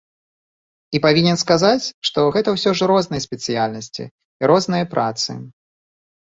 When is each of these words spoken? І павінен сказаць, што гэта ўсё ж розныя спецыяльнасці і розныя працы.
І 0.99 1.01
павінен 1.05 1.37
сказаць, 1.43 1.85
што 2.09 2.19
гэта 2.37 2.49
ўсё 2.55 2.73
ж 2.79 2.87
розныя 2.93 3.25
спецыяльнасці 3.27 4.03
і 4.07 4.43
розныя 4.55 4.89
працы. 4.97 5.31